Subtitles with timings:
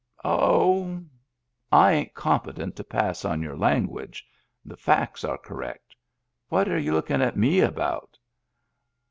[0.23, 0.99] "Oh—
[1.71, 4.25] I ain't competent to pass on your language.
[4.65, 5.95] The facts are correct
[6.49, 8.17] What are you lookin' at me about?"